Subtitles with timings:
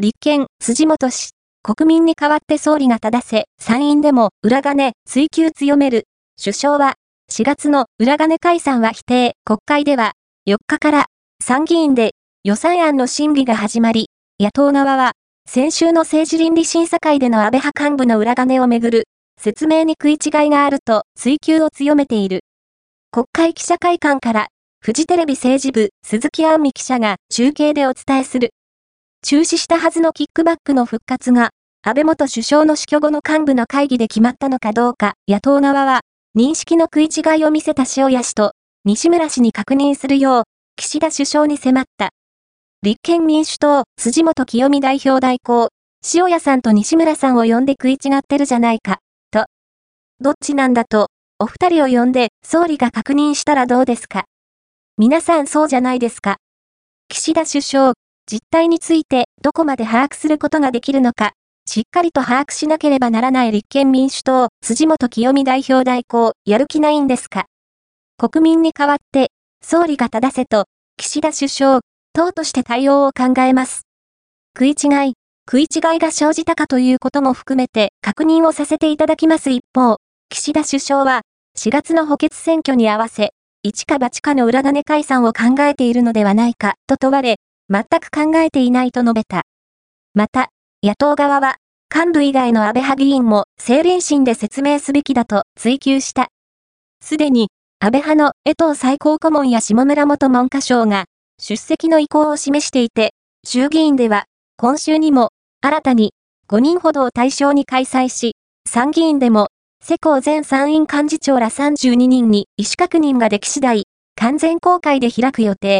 [0.00, 1.30] 立憲、辻元氏、
[1.64, 6.04] 国民に代わって総理が正せ、参院でも裏金、追及強める。
[6.40, 6.94] 首相は、
[7.32, 10.12] 4月の裏金解散は否定、国会では、
[10.48, 11.06] 4日から
[11.42, 12.12] 参議院で
[12.44, 14.06] 予算案の審議が始まり、
[14.38, 15.14] 野党側は、
[15.50, 22.44] 先週の政治倫理審査会での安倍派幹部の裏金をめぐる説明に食い違いがあると追及を強めている。
[23.10, 24.46] 国会記者会館から
[24.80, 28.50] フジテレビ政治部鈴木杏美記者が中継でお伝えする。
[29.28, 31.50] 中止したはずのキックバックの復活が、
[31.82, 36.00] 安倍元首相の死去後の幹部の会議で決まったのかどうか、野党側は、
[36.34, 38.52] 認識の食い違いを見せた塩谷氏と、
[38.84, 40.42] 西村氏に確認するよう、
[40.76, 42.10] 岸田首相に迫った。
[42.82, 45.68] 立憲民主党、辻元清美代表代行、
[46.14, 49.44] 塩谷さんと西村さんを呼んで食い違ってるじゃないか、と。
[50.20, 54.24] どっちなんだと、お二人を呼んで、総理が確認したらどうですか
[54.96, 56.36] 皆さんそうじゃないですか。
[57.08, 57.92] 岸田首相、
[58.30, 61.32] 実態についてどこまで把握することができるのか、
[61.64, 67.46] しっかりと把握しなければならない立憲民主党、辻元清美代表代行、やる気ないんですか？
[68.18, 69.30] 国民に代わって、
[69.64, 70.66] 総理が正せと、
[70.98, 71.80] 岸田首相、
[72.12, 73.86] 党として対応を考えます。
[74.58, 75.14] 食い違い、
[75.50, 79.96] 食い違いが生じたかということも含めて確認をさせていただきます一方、
[80.28, 81.22] 岸田首相は、
[81.56, 83.30] 4月の補欠選挙に合わせ、
[83.62, 87.36] 一か八かの裏金解散を考えているのではないか、と問われ、
[87.70, 89.42] 全く考えていないと述べた。
[90.14, 90.48] また、
[90.82, 91.56] 野党側は、
[91.94, 96.28] 幹部以外の安倍派議員も政倫審で説明すべきだと追及した。
[97.02, 97.48] すでに、
[97.80, 101.04] 安倍派の江藤最高顧問や下村元文科省が
[101.40, 103.12] 出席の意向を示していて、
[103.44, 104.24] 衆議院では
[104.56, 106.12] 今週にも新たに
[106.48, 108.32] 5人ほどを対象に開催し、
[108.68, 109.48] 参議院でも
[109.80, 113.84] 世耕前参院幹事長ら32人に意思確認ができ次第、
[114.16, 115.76] 完全公開で開く予定。